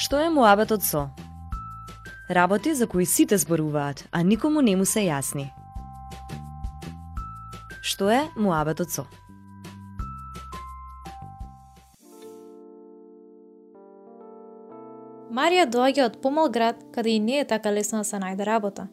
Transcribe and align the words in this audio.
Што 0.00 0.16
е 0.16 0.30
муабетот 0.32 0.80
со? 0.80 1.10
Работи 2.30 2.72
за 2.74 2.86
кои 2.86 3.04
сите 3.06 3.36
зборуваат, 3.36 4.08
а 4.10 4.22
никому 4.22 4.62
не 4.64 4.72
му 4.76 4.86
се 4.88 5.02
јасни. 5.04 5.50
Што 7.84 8.08
е 8.08 8.20
муабетот 8.32 8.88
со? 8.88 9.04
Марија 15.28 15.66
доаѓа 15.68 16.06
од 16.08 16.16
помал 16.24 16.48
град, 16.48 16.80
каде 16.94 17.10
и 17.10 17.20
не 17.20 17.42
е 17.42 17.44
така 17.44 17.68
лесно 17.68 18.00
да 18.00 18.08
се 18.08 18.16
најде 18.24 18.46
работа. 18.48 18.86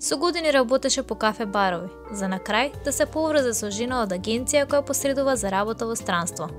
Со 0.00 0.18
години 0.18 0.50
работеше 0.52 1.06
по 1.06 1.14
кафе 1.14 1.46
барови, 1.46 1.94
за 2.10 2.26
на 2.26 2.40
крај 2.42 2.82
да 2.82 2.92
се 2.92 3.06
поврзе 3.06 3.54
со 3.54 3.70
жена 3.70 4.02
од 4.02 4.10
агенција 4.18 4.66
која 4.66 4.82
посредува 4.82 5.36
за 5.36 5.54
работа 5.54 5.86
во 5.86 5.94
странство. 5.94 6.50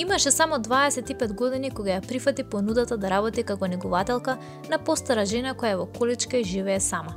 Имаше 0.00 0.30
само 0.30 0.54
25 0.54 1.32
години 1.34 1.70
кога 1.70 1.90
ја 1.90 2.00
прифати 2.08 2.44
понудата 2.44 2.96
да 2.96 3.10
работи 3.10 3.42
како 3.42 3.66
негователка 3.68 4.38
на 4.70 4.78
постара 4.78 5.26
жена 5.26 5.52
која 5.54 5.72
е 5.72 5.76
во 5.76 5.84
количка 5.86 6.38
и 6.40 6.44
живее 6.44 6.80
сама. 6.80 7.12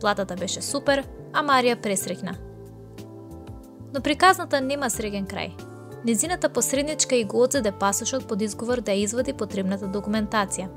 Платата 0.00 0.36
беше 0.38 0.62
супер, 0.62 1.02
а 1.32 1.42
Марија 1.42 1.74
пресрекна. 1.82 2.36
Но 3.94 4.00
приказната 4.00 4.60
нема 4.60 4.86
среќен 4.86 5.26
крај. 5.26 5.50
Незината 6.04 6.48
посредничка 6.48 7.16
и 7.16 7.24
го 7.24 7.42
одзеде 7.42 7.72
пасошот 7.72 8.28
под 8.28 8.42
изговор 8.42 8.80
да 8.80 8.92
ја 8.92 9.02
извади 9.02 9.32
потребната 9.32 9.86
документација. 9.86 10.68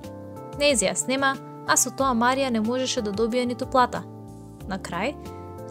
Не 0.58 0.96
снема, 0.96 1.36
а 1.68 1.78
со 1.78 1.92
тоа 1.92 2.18
Марија 2.18 2.50
не 2.50 2.60
можеше 2.60 3.02
да 3.02 3.12
добие 3.12 3.46
ниту 3.46 3.66
плата. 3.66 4.02
На 4.68 4.80
крај, 4.80 5.14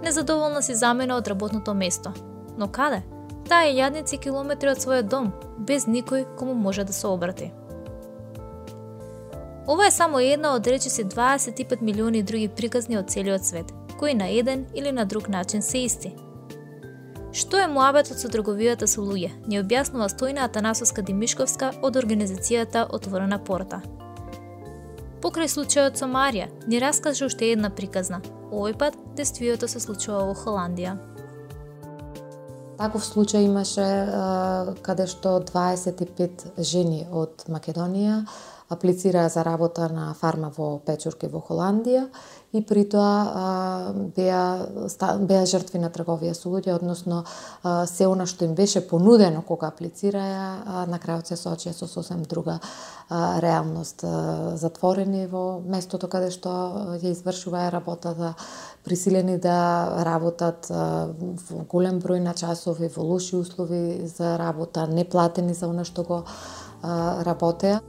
незадоволна 0.02 0.62
си 0.62 0.74
замена 0.74 1.16
од 1.16 1.28
работното 1.28 1.74
место. 1.74 2.12
Но 2.56 2.68
каде? 2.68 3.02
Таа 3.48 3.68
е 3.68 3.74
јадници 3.76 4.18
километри 4.20 4.70
од 4.72 4.80
својот 4.80 5.08
дом, 5.12 5.32
без 5.58 5.86
никој 5.86 6.24
кому 6.38 6.54
може 6.54 6.84
да 6.84 6.92
се 6.92 7.06
обрати. 7.06 7.50
Ова 9.66 9.86
е 9.86 9.90
само 9.90 10.20
една 10.20 10.54
од 10.54 10.66
речиси 10.66 11.04
25 11.04 11.82
милиони 11.82 12.22
други 12.22 12.48
приказни 12.48 12.98
од 12.98 13.10
целиот 13.10 13.44
свет, 13.44 13.72
кои 13.98 14.14
на 14.14 14.28
еден 14.28 14.66
или 14.74 14.92
на 14.92 15.06
друг 15.06 15.28
начин 15.28 15.62
се 15.62 15.78
исти. 15.78 16.14
Што 17.32 17.58
е 17.58 17.66
муабетот 17.66 18.20
со 18.20 18.28
трговијата 18.28 18.86
со 18.86 19.00
луѓе, 19.00 19.32
ни 19.48 19.58
објаснува 19.58 20.12
Стојна 20.12 20.46
Атанасовска 20.46 21.02
Димишковска 21.02 21.72
од 21.82 21.96
организацијата 21.96 22.86
Отворена 22.90 23.38
порта– 23.44 23.82
Покрај 25.24 25.48
случајот 25.48 25.96
со 25.96 26.04
Марија, 26.04 26.50
ни 26.68 26.76
раскаже 26.82 27.24
уште 27.24 27.46
една 27.54 27.70
приказна. 27.72 28.18
Овој 28.50 28.74
пат 28.76 28.98
действието 29.16 29.64
се 29.72 29.80
случува 29.80 30.18
во 30.28 30.34
Холандија. 30.36 30.98
Таков 32.74 33.04
случај 33.06 33.46
имаше 33.46 33.84
каде 34.82 35.06
што 35.06 35.36
25 35.46 36.44
жени 36.58 37.04
од 37.06 37.44
Македонија 37.46 38.24
аплицираа 38.74 39.28
за 39.30 39.44
работа 39.46 39.86
на 39.92 40.08
фарма 40.18 40.50
во 40.56 40.78
Печурки 40.86 41.30
во 41.30 41.42
Холандија 41.44 42.08
и 42.54 42.62
при 42.62 42.84
тоа 42.86 43.92
беа, 44.16 44.42
беа 45.26 45.44
жртви 45.50 45.80
на 45.82 45.90
трговија 45.90 46.36
со 46.38 46.48
луѓе, 46.52 46.76
односно 46.76 47.24
се 47.90 48.06
она 48.06 48.26
што 48.30 48.46
им 48.46 48.54
беше 48.54 48.80
понудено 48.86 49.42
кога 49.42 49.72
аплицираја, 49.72 50.86
на 50.86 51.00
крајот 51.02 51.32
се 51.32 51.38
соочија 51.40 51.74
со 51.74 51.88
сосем 51.90 52.22
друга 52.22 52.60
реалност. 53.10 54.04
Затворени 54.62 55.26
во 55.26 55.60
местото 55.60 56.08
каде 56.08 56.30
што 56.30 56.52
ја 57.02 57.10
извршуваа 57.10 57.72
работата, 57.74 58.34
присилени 58.84 59.36
да 59.38 60.04
работат 60.06 60.70
во 60.70 61.64
голем 61.70 61.98
број 62.00 62.22
на 62.22 62.36
часови, 62.38 62.88
во 62.94 63.02
лоши 63.02 63.36
услови 63.36 64.06
за 64.06 64.38
работа, 64.38 64.86
неплатени 64.86 65.54
за 65.54 65.68
она 65.68 65.84
што 65.84 66.06
го 66.06 66.22
работеа. 66.82 67.82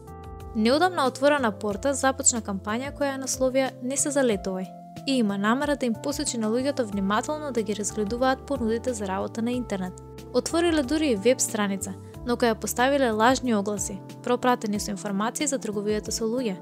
Неодамна 0.56 1.04
отворена 1.08 1.50
порта 1.52 1.92
започна 1.94 2.40
кампања 2.40 2.94
која 2.96 3.10
ја 3.10 3.20
насловија 3.20 3.72
Не 3.84 3.98
се 4.00 4.14
залетувај 4.16 4.70
и 5.06 5.18
има 5.20 5.38
намера 5.38 5.76
да 5.76 5.86
им 5.86 5.94
посочи 6.04 6.38
на 6.38 6.48
луѓето 6.48 6.86
внимателно 6.92 7.52
да 7.52 7.62
ги 7.62 7.76
разгледуваат 7.76 8.46
понудите 8.48 8.94
за 8.94 9.08
работа 9.08 9.42
на 9.42 9.52
интернет. 9.52 9.94
Отвориле 10.34 10.84
дури 10.84 11.12
и 11.12 11.16
веб 11.16 11.42
страница, 11.42 11.94
но 12.26 12.38
која 12.38 12.56
поставиле 12.56 13.12
лажни 13.12 13.56
огласи, 13.56 14.00
пропратени 14.24 14.80
со 14.80 14.92
информации 14.92 15.48
за 15.48 15.60
трговијата 15.60 16.16
со 16.16 16.24
луѓе, 16.24 16.56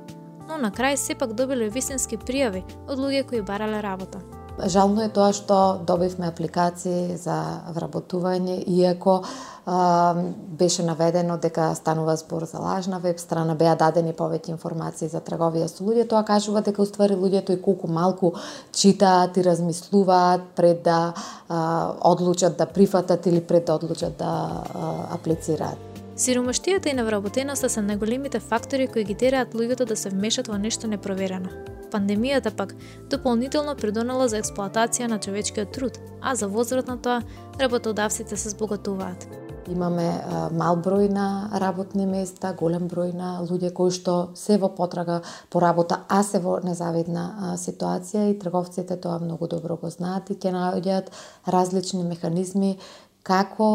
но 0.50 0.58
на 0.58 0.72
крај 0.72 0.96
сепак 0.96 1.34
добиле 1.34 1.70
вистински 1.70 2.18
пријави 2.18 2.66
од 2.88 2.98
луѓе 2.98 3.28
кои 3.30 3.42
барале 3.42 3.82
работа. 3.82 4.26
Жално 4.54 5.02
е 5.02 5.10
тоа 5.10 5.34
што 5.34 5.82
добивме 5.82 6.28
апликации 6.30 7.18
за 7.18 7.36
вработување, 7.74 8.60
иако 8.70 9.24
а, 9.66 10.14
беше 10.60 10.86
наведено 10.86 11.40
дека 11.42 11.72
станува 11.76 12.16
збор 12.22 12.46
за 12.46 12.62
лажна 12.62 13.00
веб 13.00 13.20
страна, 13.20 13.56
беа 13.58 13.74
дадени 13.76 14.14
повеќе 14.14 14.54
информации 14.54 15.10
за 15.10 15.24
трговија 15.26 15.72
со 15.72 15.82
луѓе, 15.84 16.06
тоа 16.06 16.22
кажува 16.24 16.62
дека 16.62 16.86
уствари 16.86 17.18
луѓето 17.18 17.58
и 17.58 17.62
колку 17.62 17.90
малку 17.90 18.34
читаат 18.72 19.38
и 19.38 19.44
размислуваат 19.44 20.54
пред 20.56 20.84
да 20.86 21.14
а, 21.50 21.94
одлучат 22.14 22.58
да 22.58 22.70
прифатат 22.70 23.26
или 23.26 23.42
пред 23.42 23.66
да 23.66 23.82
одлучат 23.82 24.18
да 24.18 24.30
а, 24.30 24.96
аплицираат. 25.18 25.82
Сиромаштијата 26.14 26.94
и 26.94 26.94
невработеноста 26.94 27.74
се 27.74 27.82
најголемите 27.82 28.38
фактори 28.40 28.86
кои 28.88 29.04
ги 29.04 29.18
тераат 29.18 29.58
луѓето 29.58 29.90
да 29.90 29.96
се 29.98 30.14
вмешат 30.14 30.48
во 30.48 30.62
нешто 30.62 30.88
непроверено. 30.88 31.50
Пандемијата 31.94 32.50
пак 32.58 32.74
дополнително 33.10 33.76
придонела 33.78 34.26
за 34.28 34.42
експлоатација 34.42 35.08
на 35.12 35.20
човечкиот 35.22 35.72
труд, 35.72 36.00
а 36.22 36.36
за 36.36 36.48
возврат 36.50 36.88
на 36.88 36.98
тоа 36.98 37.22
работодавците 37.62 38.38
се 38.38 38.50
збогатуваат. 38.50 39.28
Имаме 39.72 40.10
мал 40.52 40.76
број 40.84 41.08
на 41.14 41.50
работни 41.62 42.06
места, 42.10 42.52
голем 42.60 42.90
број 42.92 43.14
на 43.16 43.30
луѓе 43.48 43.72
кои 43.78 43.94
што 43.96 44.34
се 44.36 44.58
во 44.58 44.74
потрага 44.76 45.22
по 45.50 45.62
работа, 45.62 46.02
а 46.10 46.24
се 46.24 46.42
во 46.44 46.58
незавидна 46.66 47.56
ситуација 47.62 48.26
и 48.32 48.40
трговците 48.40 48.98
тоа 48.98 49.22
многу 49.24 49.48
добро 49.48 49.78
го 49.78 49.94
знаат 49.94 50.34
и 50.34 50.36
ќе 50.36 50.52
наоѓаат 50.58 51.14
различни 51.48 52.04
механизми 52.04 52.78
како 53.24 53.70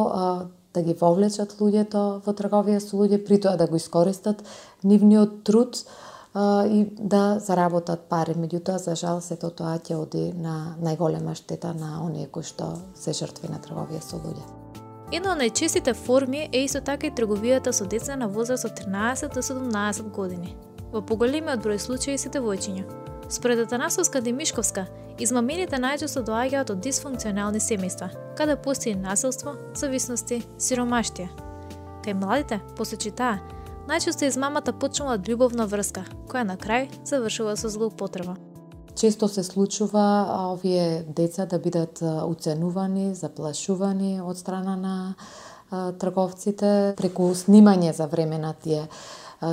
да 0.74 0.82
ги 0.82 0.92
вовлечат 0.92 1.56
луѓето 1.56 2.04
во 2.26 2.36
трговија 2.36 2.82
со 2.84 2.98
луѓе, 2.98 3.24
при 3.24 3.40
тоа 3.40 3.56
да 3.56 3.66
го 3.66 3.80
искористат 3.80 4.44
нивниот 4.84 5.42
труд 5.44 5.80
а, 6.34 6.66
и 6.66 6.86
да 6.98 7.38
заработат 7.38 8.08
пари. 8.08 8.34
Меѓутоа, 8.34 8.76
за 8.76 8.94
жал, 8.94 9.20
сето 9.20 9.50
тоа 9.50 9.78
ќе 9.78 9.96
оди 9.96 10.32
на 10.36 10.76
најголема 10.82 11.34
штета 11.34 11.74
на 11.74 12.04
оние 12.04 12.26
кои 12.26 12.42
што 12.42 12.74
се 12.94 13.12
жртви 13.12 13.50
на 13.52 13.58
трговија 13.58 14.02
со 14.04 14.16
луѓе. 14.16 14.44
Една 15.12 15.32
од 15.32 15.40
најчестите 15.40 15.94
форми 15.96 16.48
е 16.52 16.64
исто 16.66 16.82
така 16.84 17.08
и 17.08 17.10
трговијата 17.10 17.72
со 17.72 17.86
деца 17.88 18.16
на 18.16 18.28
возраст 18.28 18.66
од 18.68 18.76
13 18.76 19.34
до 19.34 19.40
17 19.42 20.10
години. 20.12 20.56
Во 20.92 21.00
поголемиот 21.00 21.64
број 21.64 21.78
случаи 21.80 22.18
се 22.18 22.28
девојчиња. 22.28 22.84
Според 23.28 23.58
Атанасовска 23.58 24.20
Демишковска, 24.20 24.86
измамените 25.18 25.76
најчесто 25.76 26.22
доаѓаат 26.24 26.70
од 26.72 26.80
дисфункционални 26.84 27.60
семејства, 27.60 28.08
каде 28.36 28.56
постои 28.56 28.94
насилство, 28.94 29.56
зависности, 29.74 30.42
сиромаштија. 30.56 31.28
Кај 32.04 32.14
младите, 32.14 32.60
посечи 32.76 33.10
таа, 33.10 33.40
најчесто 33.88 34.26
измамата 34.28 34.74
почнува 34.76 35.16
од 35.16 35.24
љубовна 35.24 35.64
врска, 35.68 36.02
која 36.28 36.44
на 36.50 36.56
крај 36.60 36.90
завршува 37.08 37.56
со 37.56 37.70
злоупотреба. 37.72 38.36
Често 38.98 39.28
се 39.32 39.44
случува 39.46 40.04
овие 40.52 41.04
деца 41.08 41.46
да 41.46 41.58
бидат 41.58 42.02
уценувани, 42.02 43.14
заплашувани 43.14 44.20
од 44.20 44.36
страна 44.36 44.76
на 44.76 44.94
трговците 46.00 46.94
преку 46.98 47.30
снимање 47.32 47.94
за 47.96 48.06
време 48.06 48.38
на 48.38 48.52
тие 48.52 48.88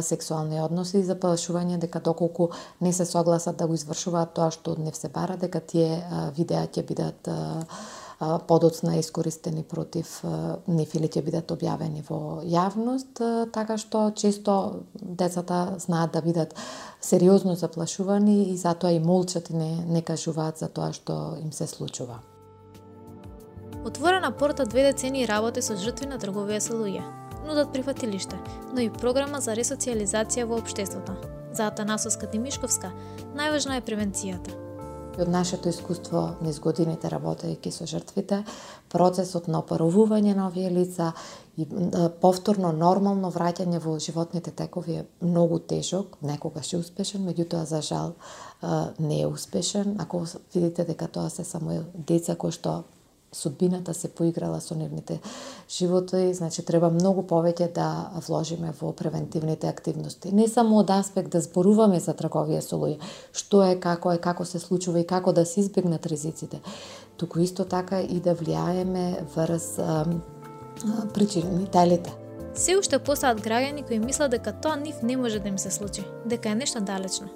сексуални 0.01 0.59
односи 0.59 0.99
и 0.99 1.07
заплашување 1.07 1.77
дека 1.79 2.01
доколку 2.01 2.49
не 2.81 2.91
се 2.93 3.05
согласат 3.05 3.57
да 3.57 3.67
го 3.67 3.77
извршуваат 3.77 4.33
тоа 4.33 4.49
што 4.51 4.73
од 4.73 4.81
нив 4.83 4.97
се 4.97 5.07
бара, 5.07 5.37
дека 5.37 5.61
тие 5.61 6.01
видеа 6.35 6.65
ќе 6.67 6.83
бидат 6.83 7.29
подоцна 8.19 8.97
искористени 8.99 9.63
против 9.63 10.21
нив 10.67 10.95
или 10.95 11.07
ќе 11.07 11.23
бидат 11.25 11.51
објавени 11.51 12.03
во 12.09 12.41
јавност, 12.43 13.19
така 13.53 13.77
што 13.77 14.11
често 14.15 14.85
децата 14.93 15.75
знаат 15.79 16.13
да 16.13 16.21
бидат 16.21 16.55
сериозно 17.01 17.55
заплашувани 17.55 18.51
и 18.53 18.57
затоа 18.57 18.91
и 18.91 18.99
молчат 18.99 19.49
и 19.49 19.53
не, 19.53 19.85
не 19.85 20.01
кажуваат 20.01 20.57
за 20.57 20.67
тоа 20.67 20.93
што 20.93 21.37
им 21.41 21.51
се 21.51 21.67
случува. 21.67 22.21
Отворена 23.85 24.31
порта 24.31 24.65
две 24.65 24.91
децени 24.91 25.27
работи 25.27 25.61
со 25.61 25.75
жртви 25.77 26.07
на 26.09 26.17
трговија 26.17 26.59
со 26.59 26.73
луѓе 26.73 27.03
нудат 27.45 27.73
прифатилиште, 27.73 28.35
но 28.73 28.81
и 28.81 28.89
програма 28.89 29.39
за 29.41 29.53
ресоциализација 29.53 30.49
во 30.49 30.57
општеството. 30.57 31.15
За 31.53 31.69
Атанасовска 31.69 32.27
Димишковска, 32.27 32.91
најважна 33.37 33.77
е 33.79 33.85
превенцијата. 33.85 34.64
Од 35.19 35.27
нашето 35.27 35.69
искуство 35.69 36.21
низ 36.43 36.57
годините 36.59 37.07
работејќи 37.07 37.71
со 37.71 37.85
жртвите, 37.87 38.41
процесот 38.91 39.47
на 39.47 39.61
опаровување 39.61 40.33
на 40.35 40.49
овие 40.49 40.67
лица 40.69 41.13
и 41.55 41.67
повторно 42.21 42.73
нормално 42.75 43.31
враќање 43.31 43.79
во 43.79 43.95
животните 43.99 44.51
текови 44.51 44.97
е 44.99 45.05
многу 45.21 45.59
тежок, 45.59 46.17
некогаш 46.21 46.73
е 46.73 46.81
успешен, 46.83 47.23
меѓутоа 47.23 47.63
за 47.63 47.79
жал 47.81 48.13
не 48.99 49.21
е 49.21 49.27
успешен. 49.27 49.95
Ако 49.99 50.25
видите 50.53 50.83
дека 50.83 51.07
тоа 51.07 51.29
се 51.29 51.47
само 51.47 51.85
деца 51.95 52.35
кои 52.35 52.51
што 52.51 52.83
судбината 53.35 53.93
се 53.93 54.07
поиграла 54.07 54.61
со 54.61 54.75
нивните 54.75 55.19
животи, 55.69 56.33
значи 56.33 56.63
треба 56.65 56.89
многу 56.89 57.21
повеќе 57.27 57.67
да 57.73 57.87
вложиме 58.27 58.73
во 58.81 58.93
превентивните 58.93 59.67
активности. 59.67 60.31
Не 60.31 60.47
само 60.47 60.79
од 60.79 60.89
аспект 60.89 61.31
да 61.35 61.41
зборуваме 61.41 61.99
за 61.99 62.15
трговија 62.15 62.61
со 62.63 62.79
луѓе, 62.79 62.99
што 63.33 63.63
е, 63.67 63.75
како 63.79 64.15
е, 64.15 64.17
како 64.17 64.45
се 64.45 64.59
случува 64.59 65.03
и 65.03 65.07
како 65.07 65.33
да 65.33 65.45
се 65.45 65.59
избегнат 65.59 66.05
ризиците, 66.05 66.61
туку 67.17 67.39
исто 67.39 67.65
така 67.65 68.01
и 68.01 68.19
да 68.19 68.35
влијаеме 68.35 69.25
врз 69.35 69.71
причинителите. 71.13 72.13
Се 72.55 72.77
уште 72.79 72.99
постојат 73.03 73.41
граѓани 73.43 73.83
кои 73.87 73.99
мислат 73.99 74.31
дека 74.31 74.53
тоа 74.63 74.79
нив 74.79 75.03
не 75.03 75.17
може 75.17 75.39
да 75.39 75.49
им 75.49 75.59
се 75.59 75.71
случи, 75.71 76.05
дека 76.25 76.49
е 76.49 76.55
нешто 76.55 76.79
далечно. 76.79 77.27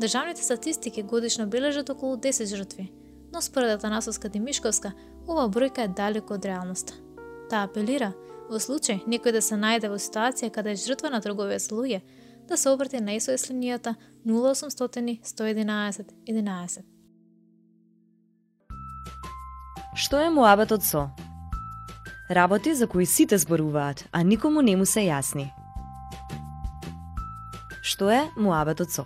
Државните 0.00 0.42
статистики 0.42 1.02
годишно 1.02 1.46
бележат 1.46 1.90
околу 1.90 2.16
10 2.16 2.44
жртви, 2.44 2.90
но 3.36 3.42
според 3.42 3.70
Атанасовска 3.70 4.28
Димишковска, 4.28 4.92
ова 5.28 5.42
бројка 5.52 5.84
е 5.84 5.92
далеко 5.92 6.38
од 6.38 6.46
реалноста. 6.48 6.94
Таа 7.50 7.66
апелира, 7.68 8.14
во 8.48 8.56
случај 8.56 9.02
некој 9.04 9.34
да 9.36 9.42
се 9.44 9.58
најде 9.60 9.90
во 9.92 9.98
ситуација 10.00 10.48
каде 10.54 10.72
е 10.72 10.78
жртва 10.80 11.10
на 11.12 11.20
трговија 11.20 11.58
со 11.60 11.76
луѓе, 11.76 11.98
да 12.48 12.56
се 12.56 12.72
обрати 12.72 12.96
на 12.96 13.18
СОС 13.20 13.50
линијата 13.50 13.92
0800 14.24 15.20
111 15.20 16.14
11. 16.32 16.80
Што 20.00 20.24
е 20.24 20.32
муабетот 20.32 20.80
со? 20.80 21.10
Работи 22.30 22.74
за 22.74 22.88
кои 22.88 23.04
сите 23.04 23.36
зборуваат, 23.36 24.08
а 24.12 24.22
никому 24.22 24.62
не 24.62 24.76
му 24.76 24.88
се 24.88 25.04
јасни. 25.04 25.52
Што 27.82 28.08
е 28.08 28.24
муабетот 28.36 28.90
со? 28.90 29.04